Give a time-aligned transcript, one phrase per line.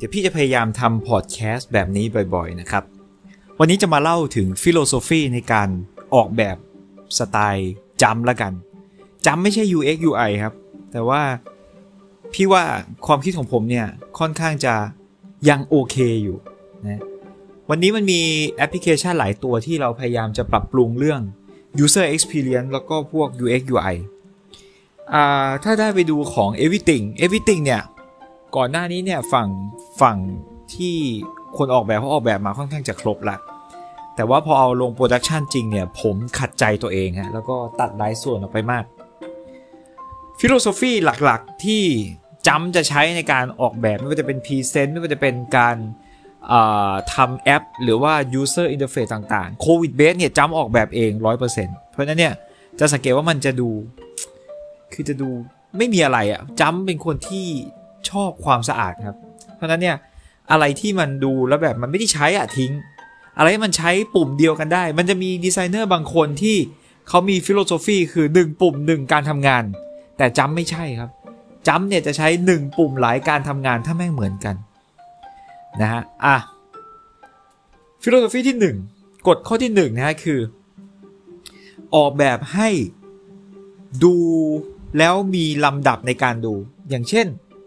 [0.00, 2.84] เดี๋ยวพี่จะพยายามทำพอดแคสต์แบบนี้บ่อยๆนะครับ
[3.58, 5.68] วันนี้จะมาเล่าถึง philosophy ในการ
[6.14, 6.56] ออกแบบ
[7.18, 8.52] สไตล์จำละกัน
[9.26, 10.54] จำไม่ใช่ UX UI ครับ
[10.92, 11.22] แต่ว่า
[12.32, 12.62] พี่ว่า
[13.06, 13.86] ความคิดของผมเนี่ย
[14.18, 14.74] ค่อนข้างจะ
[15.48, 16.38] ยังโอเคอยู่
[16.88, 17.02] นะ
[17.70, 18.20] วันนี้มันมี
[18.56, 21.20] แอปพลิเคชันหลายตัวที่เราพยายามจะปรับปรุงเรื่อง
[21.84, 23.96] user experience แล้วก็พวก UX UI
[25.64, 27.82] ถ้าได้ไปดูของ everything everything เนี่ย
[28.56, 29.48] ก่อนหน้านี้เนี่ยฝั่ง
[30.00, 30.16] ฝั่ง
[30.74, 30.96] ที่
[31.56, 33.36] คนออกแบบเขาออกแบบมาค่อนข้างจะครบละ
[34.16, 38.84] แต่ว่าพอเอาลง production จริงเนี่ย ผมขัดใจตัวเองฮะแล้วก็ตัดหลายส่วนออกไปมาก
[40.38, 40.92] philosophy
[41.24, 41.84] หลักๆที่
[42.48, 45.76] จำจะใช้ในการออกแบบไม่ว่าจะเป็น present ไม่ว่าจะเป็นการ
[47.14, 51.10] ทำแอป หรือว่า user interface ต่างๆโควิดเบสเนี่ยจำออกแบบเอง
[51.52, 52.34] 100%เพราะนั้นเนี่ย
[52.78, 53.70] จะสังเกตว่ามันจะดู
[54.92, 55.28] คือจะดู
[55.78, 57.46] ไม่มีอะไรอะจำเป็นคนที่
[58.08, 59.16] ชอบความสะอาดครับ
[59.56, 59.96] เพราะนั้นเนี่ย
[60.50, 62.72] อะไรที่มันดูแล้วแบบมันไม่ได้ใช้อะทิ้ง
[63.38, 66.56] อะไรที่มันใช้ปุ่มเดียวกันได้ มันจะมีดีไซเนอร์บางคนที่
[67.08, 69.64] เขามี philosophy คือ 1 ปุ่ม 1 การทำงาน
[70.16, 71.10] แต่จำไม่ใช่ครับ
[71.68, 74.56] จำเนี่ยจะใช้ 1 ปุ่มหลายการทำงานถ้าแม่งเหมือนกัน
[75.80, 76.36] นะฮะอะ
[78.02, 78.56] philosophy ที่
[78.92, 80.40] 1 กฎข้อที่1นะฮะคือ
[81.94, 82.68] ออกแบบให้
[84.04, 84.14] ดู
[84.98, 86.54] แล้วมีลำดับในการดู
[86.90, 87.26] อย่างเช่น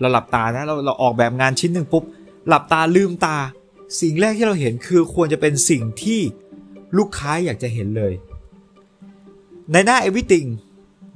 [0.00, 2.04] เราหลับตานะเราเราออกแบบงานชิ้นหนึ่งปุ๊บ
[2.48, 3.36] หลับตาลืมตา
[4.00, 6.20] สิ่งแรกที่เราเห็นคือควรจะเป็นสิ่งที่
[6.98, 8.12] ลูกค้าอยากจะเห็นเลย
[9.72, 10.48] ในหน้า Everything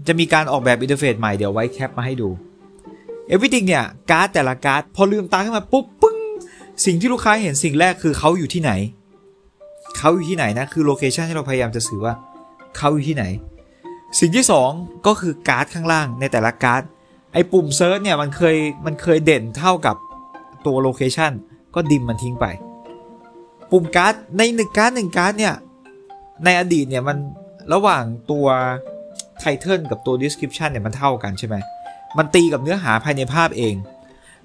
[0.06, 2.28] จะมีการออกแบบ interface ใหม่เดี๋ยวไว้ cap มาให้ดู
[3.32, 6.18] Everything เนี่ยการ์ดแต่ละการ์ดพอลืมตาขึ้นมาปุ๊บปึ้ง
[6.84, 8.72] สิ่งที่ลูกค้าเห็นสิ่งแรกคือเขาอยู่ที่ไหน
[9.98, 12.14] เขาอยู่ที่ไหนนะคือ location ที่เราพยายามจะสื่อว่า
[12.76, 13.24] เขาอยู่ที่ไหน
[14.20, 16.82] สิ่งที่ 2 ก็คือการ์ดข้างล่างในแต่ละการ์ด
[17.32, 19.96] ไอ้ปุ่ม search เนี่ยมันเคยมันเคยเด่นเท่ากับ
[20.66, 21.32] ตัว location
[21.74, 22.46] ก็ dim มันทิ้งไป
[23.70, 25.54] ปุ่มการ์ดในหนึ่งการ์ดหนึ่งการ์ดเนี่ย
[26.44, 27.16] ในอดีตเนี่ยมัน
[27.72, 28.46] ระหว่างตัว
[29.38, 31.56] title กับตัว description เนี่ยมันเท่ากันใช่ไหม
[32.18, 33.74] มันตีกับเนื้อหาภายในภาพเอง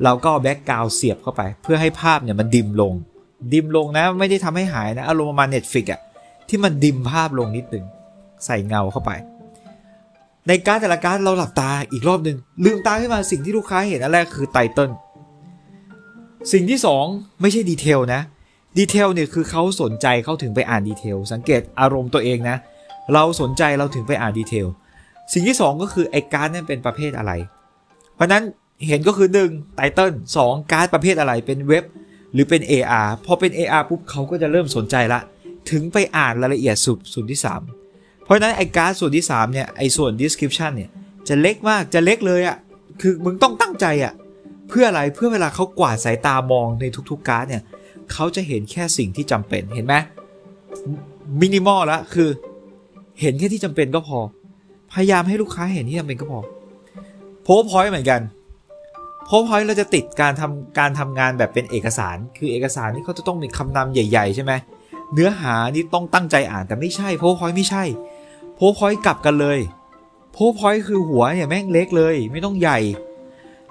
[0.04, 2.94] เราก็ background เสียบเข้าไป เพื่อให้ภาพเนี่ยมัน dim ลง
[3.54, 6.02] dim ลงนะไม่ได้ทำให้หายนะ อารมณ์ประมาณ Netflix อะ
[6.50, 7.86] ที่มัน dim ภาพลงนิดนึง
[8.46, 9.12] ใส่เงาเข้าไป
[10.48, 14.92] ในการ์ดแต่ละการ์ดเราหลับตาอีกรอบหนึ่งลืมตาขึ้นมาสิ่งที่ลูกค้าเห็นอันแรกคือ title
[16.52, 18.22] สิ่งที่ 2 ไม่ใช่ detail นะ
[18.78, 22.58] detail เนี่ยคือเขาสนใจเขาถึงไปอ่าน detail สังเกตอารมณ์ตัวเองนะ
[23.14, 24.68] เราสนใจเราถึงไปอ่าน detail
[25.34, 27.32] สิ่งที่ 2 ก็คือไอ้การ์ดนั้นเป็นประเภทอะไร
[28.16, 28.44] เพราะนั้น
[28.88, 30.12] เห็นก็คือ1 title
[30.42, 31.84] 2การ์ดประเภทอะไรเป็นเว็บ
[32.34, 35.20] หรือเป็น AR พอเป็น AR ปุ๊บเขาก็จะเริ่มสนใจละ
[35.72, 37.83] ถึงไปอ่านรายละเอียดสุดส่วนที่ 3
[38.24, 40.90] เพราะนั้นไอ้การ์ดส่วนที่3เนี่ยไอ้ส่วน description เนี่ย
[41.28, 42.58] จะเล็กมากจะเล็กเลยอะ่ะ
[43.02, 44.14] คือมึงต้องตั้งใจอะ่ะ
[44.70, 47.64] เพื่ออะไรเพื่อเวลาเขากวาดสายตามองในทุกๆการ์ดเนี่ย
[48.12, 49.96] เขาจะเห็นแค่สิ่งที่จำเป็นเห็นไหม
[51.42, 52.30] มินิมอลละคือ
[53.22, 54.20] เห็นแค่ที่จำเป็นก็พอ
[54.94, 56.40] พยายามให้ลูกค้าเห็นที่จำเป็นก็พอ
[57.44, 58.22] PowerPoint เหมือนกัน
[59.26, 64.54] PowerPoint เราจะติดการทำการทำงานแบบเป็นเอกสาร คือเอกสารนี่เขาจะต้องมีคำนำใหญ่ ๆ ใช่ไหม
[65.14, 67.84] เนื้อหานี่ต้องตั้งใจอ่านแต่ไม่ใช่ PowerPoint ไม่ใช่
[68.64, 69.60] PowerPoint กลับกันเลย
[70.32, 72.80] PowerPoint คือหัวเนี่ยแม่งเล็กเลย ไม่ต้องใหญ่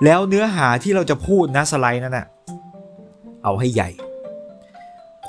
[0.04, 2.26] แล้วเนื้อหาที่เราจะพูดนะสไลด์นั่นน่ะ
[3.44, 3.90] เอาให้ใหญ่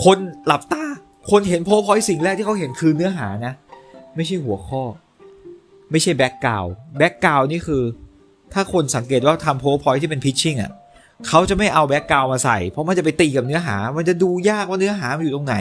[0.03, 0.83] คนหลับตา
[1.31, 3.53] คนเห็น PowerPoint สิ่งแรกที่เขาเห็นคือเนื้อหานะ
[4.15, 4.83] ไม่ใช่หัวข้อ
[5.91, 7.83] ไม่ใช่ background background นี่คือ
[8.53, 10.71] ถ้าคนสังเกตว่าทำ PowerPoint ที่เป็น pitching อะ
[11.27, 15.55] เขาจะไม่เอา background มาใส่ เพราะมันจะไปตีกับเนื้อหา มันจะดูยากว่าเนื้อหามันอยู่ตรงไหน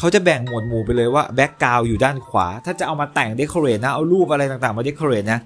[0.00, 5.40] เขาจะแบ่งหมวดหมู่ไปเลยว่า background อยู่ด้านขวา ถ้าจะเอามาแต่ง decorate นะ เอารูปอะไรต่างๆ มา decorate นะ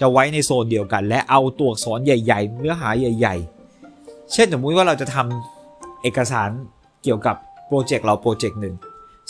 [0.00, 3.36] จะไว้ในโซนเดียวกัน และเอาตัวอักษรใหญ่ ๆ เนื้อหาใหญ่
[3.84, 6.50] ๆ เช่นสมมติว่าเราจะทำเอกสาร
[7.02, 8.74] เกี่ยวกับ project เรา project หนึ่ง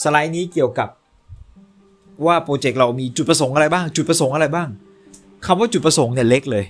[0.03, 0.89] สไลด์นี้เกี่ยวกับ
[2.27, 4.69] ว่า project เรามีจุดประสงค์อะไรบ้าง จุดประสงค์อะไรบ้าง
[5.47, 6.65] คำว่าจุดประสงค์เนี่ยเล็กเลย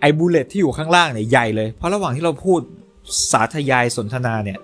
[0.00, 2.60] ไอ้ bullet ที่อยู่ข้างล่างเนี่ยใหญ่เลย เพราะระหว่างที่เราพูด
[3.32, 4.58] สาธยายสนทนาเนี่ย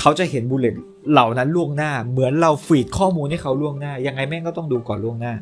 [0.00, 0.74] เขาจะเห็น bullet
[1.12, 5.34] เหล่านั้นล่วงหน้า เหมือนเรา feed ข้อมูลให้เขาล่วงหน้า ยังไงแม่งก็ต้องดูก่อนล่วงหน้า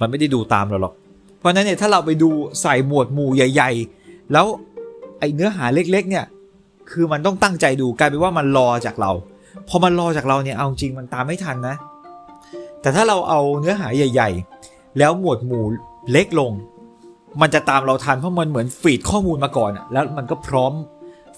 [0.00, 0.94] มันไม่ได้ดูตามเราหรอก
[1.38, 2.30] เพราะนั้นเนี่ยถ้าเราไปดู
[2.62, 4.46] ใส่หมวดหมู่ใหญ่ ๆ แล้ว
[5.18, 6.24] ไอ้เนื้อหาเล็ก ๆ เนี่ย
[6.90, 9.12] คือมันต้องตั้งใจดูกลายเป็นว่ามันรอจากเรา
[9.68, 11.76] พอมันรอจากเราเนี่ยเอาจริงมันตามไม่ทันนะ
[12.80, 14.30] แต่ถ้าเราเอาเนื้อหาใหญ่
[14.64, 15.64] ๆ แล้วหมวดหมู่
[16.10, 16.52] เล็กลง
[17.40, 20.72] มันจะตามเราทันเพราะมันเหมือนฟีดข้อมูลมาก่อนอะแล้วมันก็พร้อม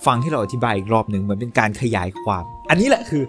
[0.06, 3.23] ฟังที่เราอธิบายอีกรอบหนึ่งเหมือนเป็นการขยายความ อันนี้แหละคือ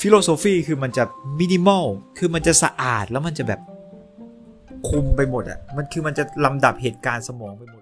[0.00, 1.04] philosophy คือมันจะ
[1.40, 1.84] มินิมอล
[2.18, 3.60] คือมันจะสะอาดแล้วมันจะแบบ
[4.88, 7.81] คุมไปหมดอะมันคือมันจะลำดับเหตุการณ์สมองไปหมด